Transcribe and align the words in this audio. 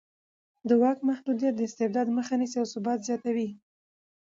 د 0.67 0.69
واک 0.81 0.99
محدودیت 1.09 1.53
د 1.55 1.61
استبداد 1.69 2.07
مخه 2.17 2.33
نیسي 2.39 2.57
او 2.61 2.65
ثبات 2.73 2.99
زیاتوي 3.07 3.49